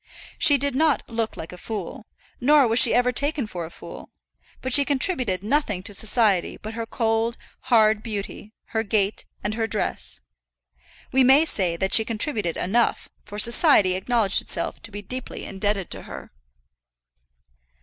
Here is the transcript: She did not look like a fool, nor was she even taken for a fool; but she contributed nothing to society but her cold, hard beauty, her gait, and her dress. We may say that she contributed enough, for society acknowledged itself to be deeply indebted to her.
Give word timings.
She 0.39 0.57
did 0.57 0.73
not 0.73 1.03
look 1.07 1.37
like 1.37 1.53
a 1.53 1.59
fool, 1.59 2.07
nor 2.39 2.67
was 2.67 2.79
she 2.79 2.91
even 2.95 3.13
taken 3.13 3.45
for 3.45 3.65
a 3.67 3.69
fool; 3.69 4.09
but 4.59 4.73
she 4.73 4.83
contributed 4.83 5.43
nothing 5.43 5.83
to 5.83 5.93
society 5.93 6.57
but 6.59 6.73
her 6.73 6.87
cold, 6.87 7.37
hard 7.69 8.01
beauty, 8.01 8.51
her 8.69 8.81
gait, 8.81 9.25
and 9.43 9.53
her 9.53 9.67
dress. 9.67 10.21
We 11.11 11.23
may 11.23 11.45
say 11.45 11.77
that 11.77 11.93
she 11.93 12.03
contributed 12.03 12.57
enough, 12.57 13.09
for 13.25 13.37
society 13.37 13.93
acknowledged 13.93 14.41
itself 14.41 14.81
to 14.81 14.91
be 14.91 15.03
deeply 15.03 15.45
indebted 15.45 15.91
to 15.91 16.01
her. 16.01 16.31